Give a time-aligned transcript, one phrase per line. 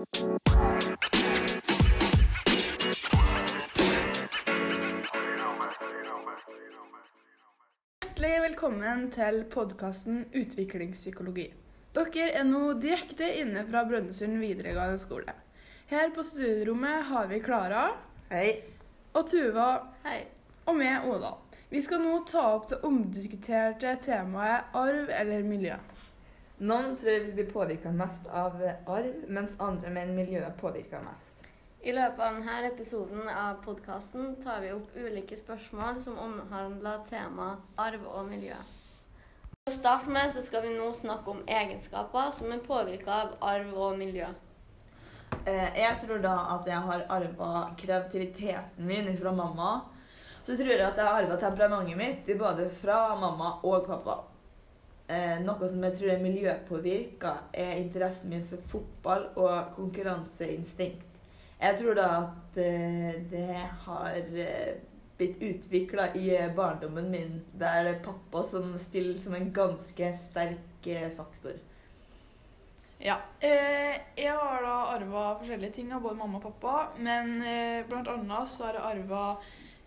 [0.00, 0.14] Hjertelig
[8.46, 11.52] velkommen til podkasten Utviklingspsykologi.
[11.92, 15.36] Dere er nå direkte inne fra Brønnøysund videregående skole.
[15.92, 17.84] Her på studierommet har vi Klara
[18.32, 18.56] Hei.
[19.12, 19.68] og Tuva
[20.06, 20.24] Hei.
[20.64, 21.36] og meg, Oda.
[21.68, 25.76] Vi skal nå ta opp det omdiskuterte temaet arv eller miljø.
[26.60, 31.38] Noen tror vi blir påvirka mest av arv, mens andre mener miljøet påvirker mest.
[31.80, 37.80] I løpet av denne episoden av podkasten tar vi opp ulike spørsmål som omhandler temaet
[37.80, 38.58] arv og miljø.
[39.54, 43.32] Til å starte med så skal vi nå snakke om egenskaper som er påvirka av
[43.54, 44.28] arv og miljø.
[45.46, 49.70] Eh, Jeg tror da at jeg har arva kreativiteten min fra mamma.
[50.44, 54.18] Så tror jeg at jeg har arva temperamentet mitt både fra mamma og pappa.
[55.10, 61.06] Eh, Noe som jeg tror er miljøpåvirka, er interessen min for fotball og konkurranseinstinkt.
[61.60, 64.76] Jeg tror da at eh, det har eh,
[65.18, 70.86] blitt utvikla i eh, barndommen min, det er pappa som stiller som en ganske sterk
[70.86, 71.58] eh, faktor.
[73.00, 73.18] Ja.
[73.40, 78.08] Eh, jeg har da arva forskjellige ting av både mamma og pappa, men eh, blant
[78.12, 79.24] annet så har jeg arva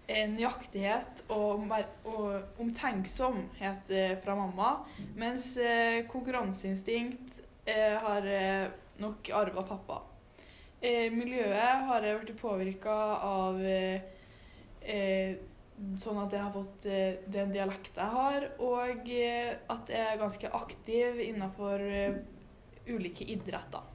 [0.08, 1.70] nøyaktighet og,
[2.10, 4.74] og omtenksomhet eh, fra mamma,
[5.16, 8.68] mens eh, konkurranseinstinkt eh, har eh,
[9.00, 10.02] nok arva pappa.
[10.84, 14.04] Eh, miljøet har jeg blitt påvirka av eh,
[14.84, 15.40] eh,
[16.00, 20.22] sånn at jeg har fått eh, den dialekten jeg har, og eh, at jeg er
[20.22, 22.20] ganske aktiv innenfor eh,
[22.92, 23.93] ulike idretter.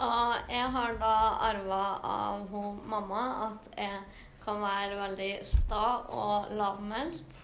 [0.00, 1.14] Og jeg har da
[1.50, 3.98] arva av hun mamma at jeg
[4.40, 7.34] kan være veldig sta og lavmælt.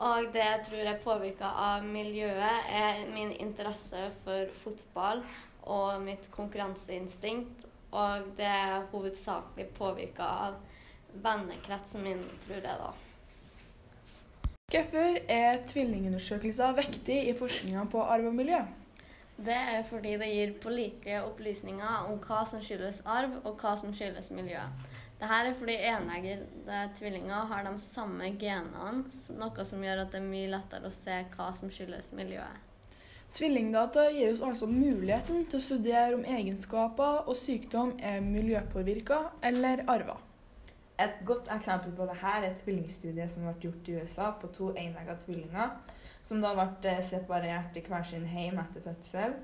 [0.00, 5.22] Og det jeg tror er påvirka av miljøet, er min interesse for fotball
[5.62, 7.66] og mitt konkurranseinstinkt.
[7.92, 10.58] Og det er hovedsakelig påvirka av
[11.22, 12.90] vennekretsen min, tror jeg da.
[14.70, 18.62] Hvorfor er tvillingundersøkelser viktig i forskninga på arv og miljø?
[19.40, 23.94] Det er fordi det gir pålitelige opplysninger om hva som skyldes arv, og hva som
[23.96, 24.88] skyldes miljøet.
[25.20, 29.04] Dette er fordi eneggede tvillinger har de samme genene,
[29.36, 32.66] noe som gjør at det er mye lettere å se hva som skyldes miljøet.
[33.36, 39.84] Tvillingdata gir oss altså muligheten til å studere om egenskaper og sykdom er miljøpåvirka eller
[39.92, 40.16] arva.
[41.00, 44.72] Et godt eksempel på dette er et tvillingstudie som ble gjort i USA på to
[44.74, 45.76] eneggede tvillinger,
[46.22, 49.38] som da ble eh, separert i hver sin heim etter fødsel.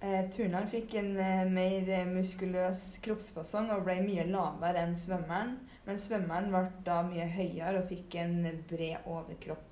[0.00, 5.58] Eh, Turneren fikk en eh, mer eh, muskuløs kroppsfasong og ble mye lavere enn svømmeren,
[5.84, 8.38] men svømmeren ble da mye høyere og fikk en
[8.70, 9.66] bred overkropp.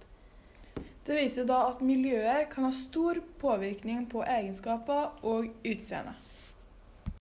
[1.08, 6.12] Det viser da at miljøet kan ha stor påvirkning på egenskaper og utseende.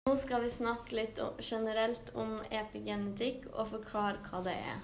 [0.08, 4.80] Nå skal vi snakke litt generelt om epigenetikk og forklare hva det er.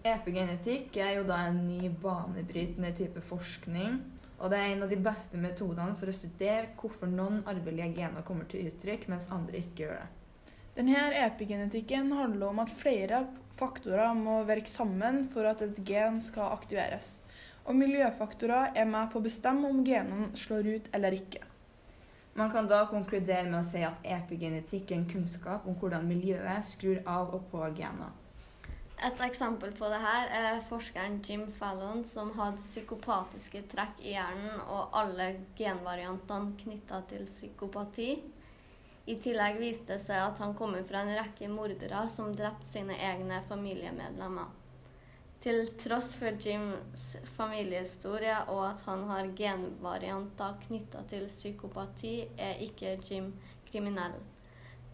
[0.00, 3.98] Epigenetikk er jo da en ny banebrytende type forskning.
[4.40, 8.24] Og det er en av de beste metodene for å studere hvorfor noen arvelige gener
[8.24, 10.06] kommer til uttrykk, mens andre ikke gjør det.
[10.78, 13.26] Denne epigenetikken handler om at flere
[13.60, 17.18] faktorer må virke sammen for at et gen skal aktiveres.
[17.68, 21.44] Og miljøfaktorer er med på å bestemme om genene slår ut eller ikke.
[22.40, 26.64] Man kan da konkludere med å si at epigenetikk er en kunnskap om hvordan miljøet
[26.64, 28.16] skrur av og på gener.
[29.00, 34.58] Et eksempel på det her er forskeren Jim Fallon, som hadde psykopatiske trekk i hjernen
[34.66, 38.10] og alle genvariantene knytta til psykopati.
[39.08, 42.98] I tillegg viste det seg at han kommer fra en rekke mordere som drepte sine
[43.00, 44.50] egne familiemedlemmer.
[45.40, 52.98] Til tross for Jims familiehistorie og at han har genvarianter knytta til psykopati, er ikke
[53.08, 53.32] Jim
[53.70, 54.20] kriminell.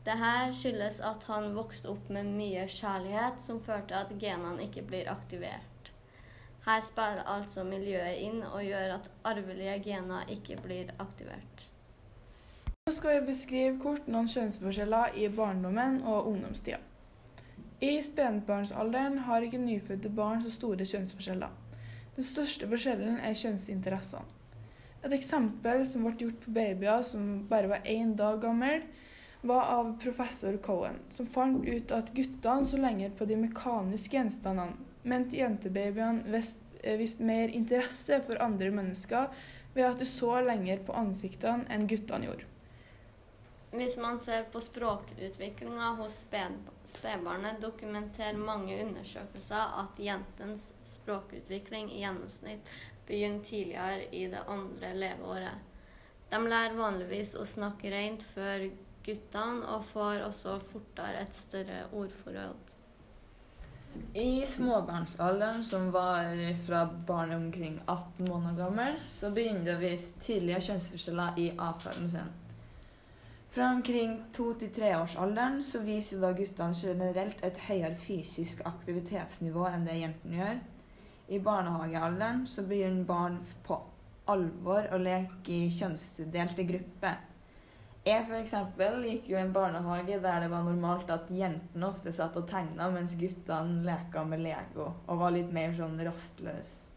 [0.06, 5.09] Dette skyldes at han vokste opp med mye kjærlighet, som førte at genene ikke blir
[5.11, 5.91] aktivert.
[6.67, 11.65] Her spiller altså miljøet inn og gjør at arvelige gener ikke blir aktivert.
[12.87, 16.78] Nå skal vi beskrive kort noen kjønnsforskjeller i barndommen og ungdomstida.
[17.83, 21.51] I spedbarnsalderen har ikke nyfødte barn så store kjønnsforskjeller.
[22.15, 24.22] Den største forskjellen er kjønnsinteressene.
[25.03, 28.86] Et eksempel som ble gjort på babyer som bare var én dag gammel,
[29.41, 34.77] var av professor Cohen, som fant ut at guttene så lenger på de mekaniske gjenstandene,
[35.06, 39.30] mens jentebabyene viste eh, mer interesse for andre mennesker
[39.74, 42.48] ved at de så lenger på ansiktene enn guttene gjorde.
[43.77, 46.22] Hvis man ser på språkutviklinga hos
[46.86, 52.71] spedbarnet, dokumenterer mange undersøkelser at jentens språkutvikling i gjennomsnitt
[53.06, 55.74] begynner tidligere i det andre leveåret.
[56.30, 58.65] De lærer vanligvis å snakke rent før
[59.07, 62.75] guttene, og får også fortere et større ordforråd.
[64.15, 66.29] I småbarnsalderen, som var
[66.67, 72.11] fra barnet omkring 18 måneder gammel, så begynner det å vise tydelige kjønnsforskjeller i atferden
[72.13, 72.35] sin.
[73.57, 80.41] Fra omkring 2-3-årsalderen så viser da guttene generelt et høyere fysisk aktivitetsnivå enn det jentene
[80.43, 80.59] gjør.
[81.33, 83.79] I barnehagealderen så begynner barn på
[84.29, 87.17] alvor å leke i kjønnsdelte grupper.
[88.07, 92.13] Jeg for eksempel gikk jo i en barnehage der det var normalt at jentene ofte
[92.15, 96.93] satt og tegna, mens guttene leka med Lego og var litt mer sånn rastløse.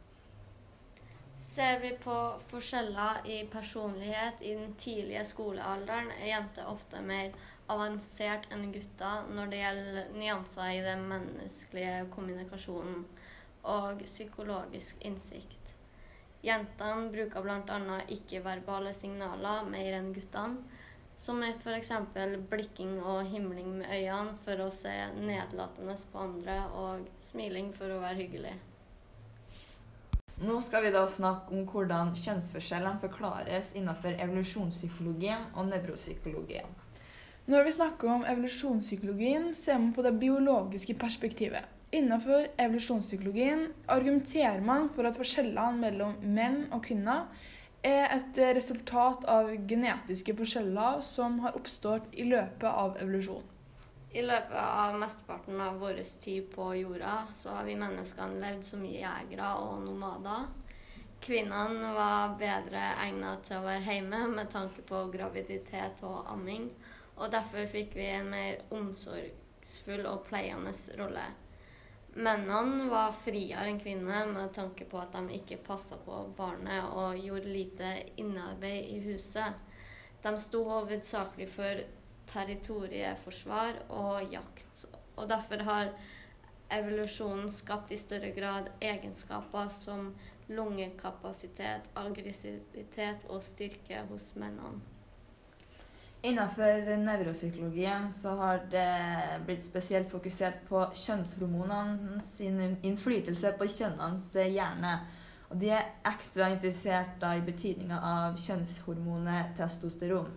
[1.39, 2.13] Ser vi på
[2.51, 7.31] forskjeller i personlighet i den tidlige skolealderen, er jenter ofte mer
[7.71, 13.05] avansert enn gutter når det gjelder nyanser i den menneskelige kommunikasjonen
[13.71, 15.73] og psykologisk innsikt.
[16.45, 17.97] Jentene bruker bl.a.
[18.13, 20.77] ikke-verbale signaler mer enn guttene,
[21.19, 21.91] som er f.eks.
[22.49, 27.99] blikking og himling med øynene for å se nedlatende på andre, og smiling for å
[28.03, 28.55] være hyggelig.
[30.39, 36.77] Nå skal vi da snakke om hvordan kjønnsforskjellene forklares innenfor evolusjonspsykologien og nevropsykologien.
[37.49, 41.67] Når vi snakker om evolusjonspsykologien, ser man på det biologiske perspektivet.
[41.91, 47.25] Innenfor evolusjonspsykologien argumenterer man for at forskjellene mellom menn og kvinner
[47.85, 53.55] er et resultat av genetiske forskjeller som har oppstått i løpet av evolusjonen.
[54.11, 58.85] I løpet av mesteparten av vår tid på jorda så har vi menneskene levd som
[58.85, 60.47] jegere og nomader.
[61.21, 66.71] Kvinnene var bedre egnet til å være hjemme med tanke på graviditet og amming,
[67.19, 71.27] og derfor fikk vi en mer omsorgsfull og pleiende rolle.
[72.19, 77.19] Mennene var friere enn kvinnene med tanke på at de ikke passa på barnet og
[77.23, 79.55] gjorde lite innearbeid i huset.
[80.19, 81.79] De sto hovedsakelig for
[82.27, 84.83] territorieforsvar og jakt.
[85.15, 85.93] Og derfor har
[86.75, 90.11] evolusjonen skapt i større grad egenskaper som
[90.51, 94.98] lungekapasitet, aggressivitet og styrke hos mennene.
[96.21, 104.97] Innenfor nevropsykologien så har det blitt spesielt fokusert på kjønnshormonene sin innflytelse på kjønnenes hjerne.
[105.47, 110.27] Og de er ekstra interessert da i betydninga av kjønnshormonet testosteron.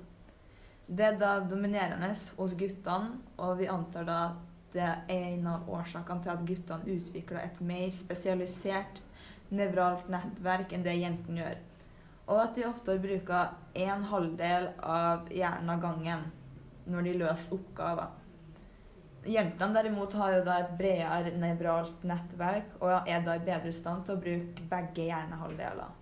[0.87, 5.03] Det er da dominerende hos guttene, og vi antar da at det er
[5.35, 9.03] en av årsakene til at guttene utvikler et mer spesialisert
[9.51, 11.61] nevralt nettverk enn det jentene gjør.
[12.33, 13.53] Og at de ofte bruker
[13.85, 16.27] en halvdel av hjernen av gangen
[16.89, 18.19] når de løser oppgaver.
[19.29, 24.07] Jentene derimot har jo da et bredere nevralt nettverk og er da i bedre stand
[24.07, 25.93] til å bruke begge hjernehalvdeler.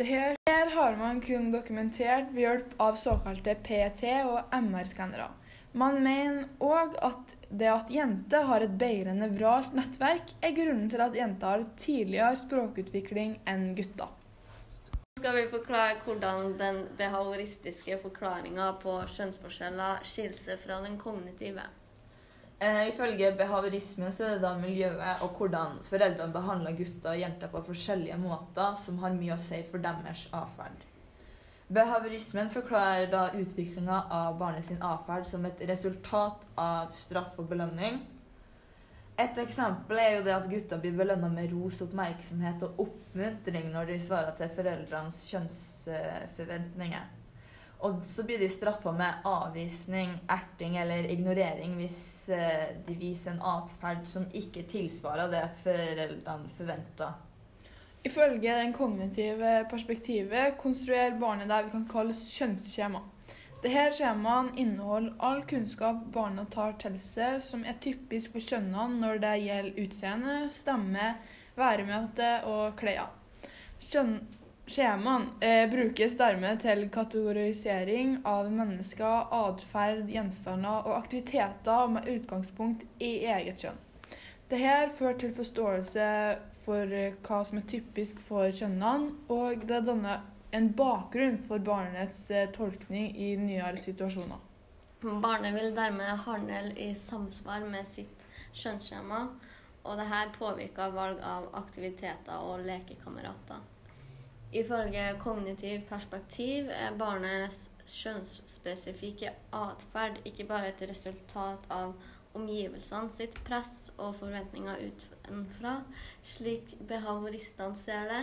[0.00, 5.28] Det her, her har man kun dokumentert ved hjelp av såkalte PET- og MR-skannere.
[5.76, 11.04] Man mener òg at det at jenter har et bedre nevralt nettverk, er grunnen til
[11.04, 14.10] at jenter har tidligere språkutvikling enn gutter.
[15.20, 21.66] Skal vi forklare hvordan den behavioristiske forklaringa på kjønnsforskjeller skiller seg fra den kognitive.
[22.56, 27.52] Eh, ifølge behaviorisme så er det da miljøet og hvordan foreldrene behandler gutter og jenter
[27.52, 30.86] på forskjellige måter, som har mye å si for deres atferd.
[31.68, 38.00] Behaviorismen forklarer da utviklinga av barnets atferd som et resultat av straff og belønning.
[39.20, 43.90] Et eksempel er jo det at gutter blir belønna med ros, oppmerksomhet og oppmuntring når
[43.92, 47.08] de svarer til foreldrenes kjønnsforventninger.
[47.84, 52.00] Og så blir de straffa med avvisning, erting eller ignorering hvis
[52.32, 57.14] eh, de viser en atferd som ikke tilsvarer det foreldrene forventer.
[58.04, 63.02] Ifølge den kognitive perspektivet konstruerer barnet det vi kan kalle kjønnsskjema.
[63.60, 69.20] Dette skjemaet inneholder all kunnskap barna tar til seg som er typisk for kjønnene når
[69.20, 71.08] det gjelder utseende, stemme,
[71.60, 73.10] væremøte og klær.
[73.84, 83.12] Skjemaene eh, brukes dermed til kategorisering av mennesker, atferd, gjenstander og aktiviteter med utgangspunkt i
[83.28, 83.80] eget kjønn.
[84.48, 86.10] Dette fører til forståelse
[86.64, 92.30] for eh, hva som er typisk for kjønnene, og det danner en bakgrunn for barnets
[92.30, 94.38] eh, tolkning i nyere situasjoner.
[95.00, 99.20] Barnet vil dermed handle i samsvar med sitt skjønnsskjema,
[99.80, 103.62] og dette påvirker valg av aktiviteter og lekekamerater.
[104.52, 111.94] Ifølge kognitiv perspektiv er barnets skjønnsspesifikke atferd ikke bare et resultat av
[112.34, 115.80] omgivelsene sitt press og forventninger utenfra,
[116.26, 118.22] slik behavoristene ser det.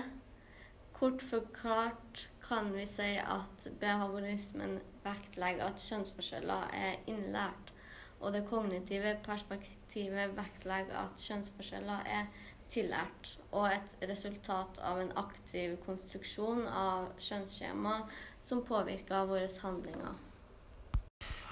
[1.00, 7.70] Kort forklart kan vi si at behaviorismen vektlegger at kjønnsforskjeller er innlært,
[8.18, 12.32] og det kognitive perspektivet vektlegger at kjønnsforskjeller er
[12.74, 18.00] tillært og et resultat av en aktiv konstruksjon av kjønnsskjema
[18.42, 20.18] som påvirker våre handlinger.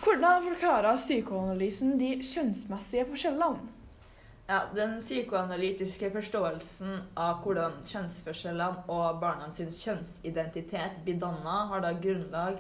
[0.01, 3.75] Hvordan forklarer psykoanalysen de kjønnsmessige forskjellene?
[4.47, 12.59] Ja, Den psykoanalytiske forståelsen av hvordan kjønnsforskjellene og barna kjønnsidentitet blir danna, har da grunnlag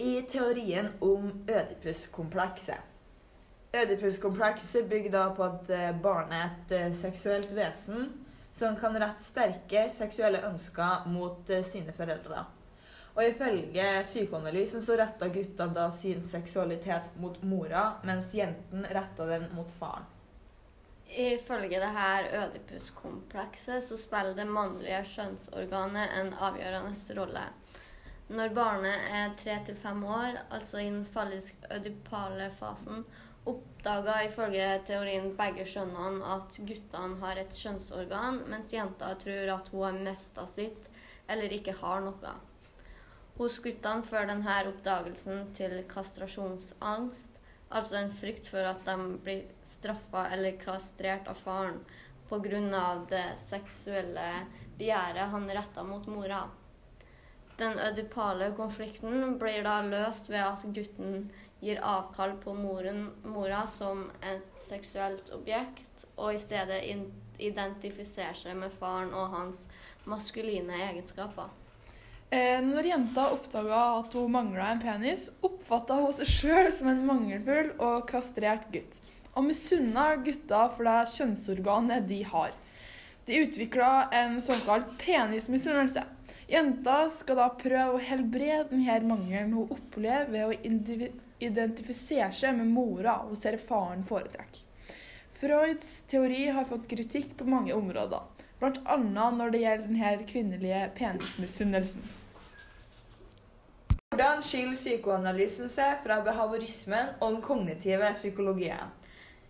[0.00, 2.86] i teorien om ødipuskomplekset.
[3.76, 8.08] Ødipuskomplekset bygger da på at eh, barnet er et eh, seksuelt vesen
[8.56, 12.46] som kan rette sterke seksuelle ønsker mot eh, sine foreldre.
[13.12, 19.50] Og ifølge psykoanalysen så retta guttene da sin seksualitet mot mora, mens jentene retta den
[19.52, 20.08] mot faren.
[21.10, 27.42] Ifølge det her ødipuskomplekset så spiller det mannlige kjønnsorganet en avgjørende rolle.
[28.30, 33.02] Når barnet er tre til fem år, altså i den fallisk ødipale fasen,
[33.46, 39.82] oppdaga ifølge teorien begge skjønnene at guttene har et kjønnsorgan, mens jenta tror at hun
[39.88, 40.86] har mista sitt
[41.26, 42.36] eller ikke har noe.
[43.40, 47.39] Hos guttene fører denne oppdagelsen til kastrasjonsangst,
[47.70, 51.78] Altså en frykt for at de blir straffa eller kastrert av faren
[52.30, 53.04] pga.
[53.10, 54.30] det seksuelle
[54.78, 56.48] begjæret han retta mot mora.
[57.58, 64.06] Den ødipale konflikten blir da løst ved at gutten gir avkall på moren, mora som
[64.22, 66.80] et seksuelt objekt, og i stedet
[67.38, 69.66] identifiserer seg med faren og hans
[70.08, 71.50] maskuline egenskaper.
[72.30, 77.02] Eh, når jenta oppdaga at hun mangla en penis, oppfatta hun seg sjøl som en
[77.08, 79.00] mangelfull og kastrert gutt,
[79.34, 82.54] og misunna gutta for det kjønnsorganet de har.
[83.26, 86.06] De utvikla en såkalt penismisunnelse.
[86.50, 91.10] Jenta skal da prøve å helbrede denne mangelen hun opplever ved å
[91.42, 94.62] identifisere seg med mora hun ser faren foretrekker.
[95.40, 98.22] Freuds teori har fått kritikk på mange områder,
[98.60, 98.96] bl.a.
[99.00, 102.08] når det gjelder denne kvinnelige penismisunnelsen.
[104.10, 108.90] Hvordan skiller psykoanalysen seg fra behaviorismen og den kognitive psykologien?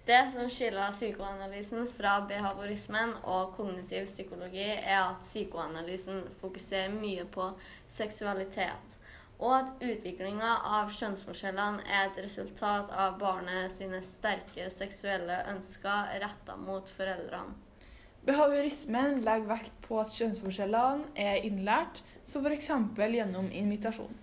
[0.06, 7.50] Det som skiller psykoanalysen fra behaviorismen og kognitiv psykologi, er at psykoanalysen fokuserer mye på
[7.92, 8.96] seksualitet,
[9.38, 16.56] og at utviklinga av kjønnsforskjellene er et resultat av barnet sine sterke seksuelle ønsker retta
[16.58, 17.69] mot foreldrene.
[18.26, 22.68] Behaviorismen legger vekt på at kjønnsforskjellene er innlært, som f.eks.
[22.98, 24.16] gjennom invitasjon.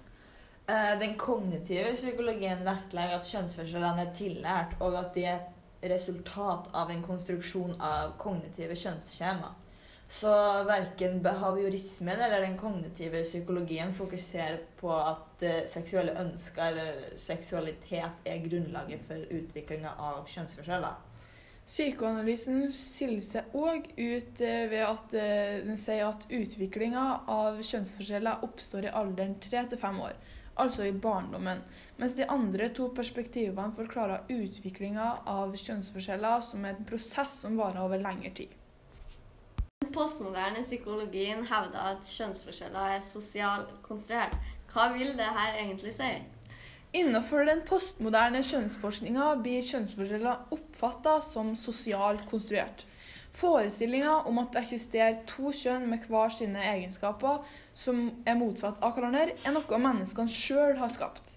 [0.69, 6.69] Eh, den kognitive psykologien vektlegger at kjønnsforskjellene er tillært, og at de er et resultat
[6.77, 9.53] av en konstruksjon av kognitive kjønnsskjema.
[10.09, 10.31] Så
[10.69, 18.45] verken behaviorismen eller den kognitive psykologien fokuserer på at uh, seksuelle ønsker eller seksualitet er
[18.45, 20.95] grunnlaget for utviklinga av kjønnsforskjeller.
[21.67, 28.45] Psykoanalysen skiller seg òg ut uh, ved at uh, den sier at utviklinga av kjønnsforskjeller
[28.47, 30.15] oppstår i alderen 3 til 5 år
[30.57, 31.61] altså i barndommen,
[31.97, 38.01] mens de andre to perspektivene forklarer utviklinga av kjønnsforskjeller som en prosess som varer over
[38.01, 38.55] lengre tid.
[39.81, 44.35] Den postmoderne psykologien hevder at kjønnsforskjeller er sosialt konstruert.
[44.73, 46.09] Hva vil det her egentlig si?
[46.97, 52.85] Innenfor den postmoderne kjønnsforskninga blir kjønnsforskjeller oppfatta som sosialt konstruert.
[53.37, 57.43] Forestillinga om at det eksisterer to kjønn med hver sine egenskaper,
[57.77, 61.35] som er motsatt av hverandre, er noe menneskene sjøl har skapt.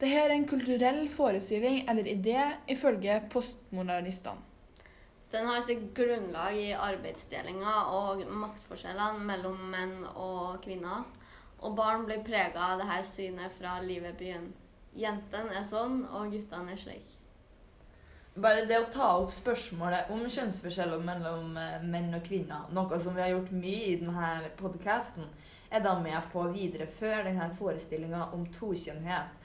[0.00, 4.42] Dette er en kulturell forestilling eller idé, ifølge postmodernistene.
[5.30, 11.06] Den har sitt grunnlag i arbeidsdelinga og maktforskjellene mellom menn og kvinner.
[11.62, 14.65] Og barn blir prega av dette synet fra livet begynner.
[14.96, 17.16] Jentene er sånn, og guttene er slik.
[18.36, 23.16] Bare det å ta opp spørsmålet om kjønnsforskjeller mellom eh, menn og kvinner, noe som
[23.16, 25.28] vi har gjort mye i denne podkasten,
[25.72, 29.38] er da med på å videreføre denne forestillinga om tokjønnhet,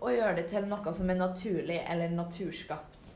[0.00, 3.12] og gjøre det til noe som er naturlig eller naturskapt.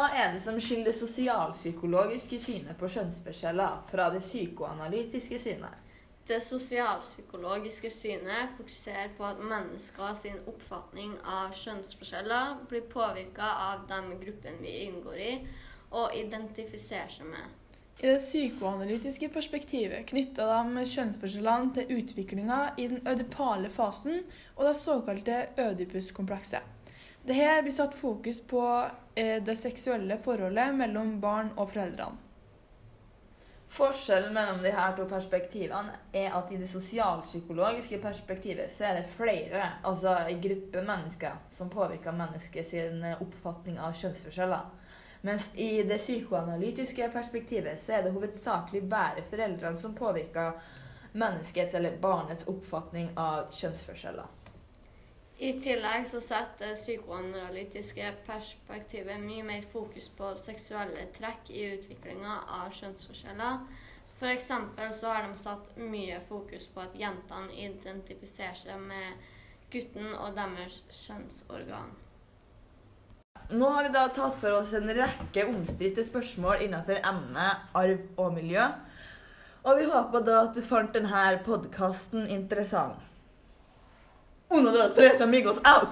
[0.00, 5.81] Hva er det som skiller sosialpsykologiske synet på kjønnsforskjeller fra det psykoanalytiske synet?
[6.26, 14.12] Det sosialpsykologiske synet fokuserer på at mennesker sin oppfatning av kjønnsforskjeller blir påvirka av den
[14.20, 15.32] gruppen vi inngår i,
[15.90, 17.58] og identifiserer seg med.
[18.02, 24.22] I det psykoanalytiske perspektivet knytter de kjønnsforskjellene til utviklinga i den ødipale fasen
[24.56, 26.62] og det såkalte ødipuskomplekset.
[27.22, 28.62] Dette blir satt fokus på
[29.14, 32.31] eh, det seksuelle forholdet mellom barn og foreldrene.
[33.72, 39.14] Forskjellen mellom de her to perspektivene er at i det sosialpsykologiske perspektivet så er det
[39.16, 44.68] flere, altså en gruppe mennesker, som påvirker mennesket sin oppfatning av kjønnsforskjeller.
[45.24, 50.52] Mens i det psykoanalytiske perspektivet så er det hovedsakelig bare foreldrene som påvirker
[51.12, 54.41] menneskets eller barnets oppfatning av kjønnsforskjeller.
[55.38, 62.74] I tillegg så setter psykoanalytiske perspektivet mye mer fokus på seksuelle trekk i utviklinga av
[62.76, 63.64] kjønnsforskjeller.
[64.20, 64.52] F.eks.
[65.00, 69.18] så har de satt mye fokus på at jentene identifiserer seg med
[69.72, 71.90] gutten og deres kjønnsorgan.
[73.52, 78.36] Nå har vi da tatt for oss en rekke omstridte spørsmål innenfor emnet arv og
[78.36, 78.68] miljø.
[79.66, 83.00] Og vi håper da at du fant denne podkasten interessant.
[84.52, 85.88] Uno, dos, tres, amigos, out!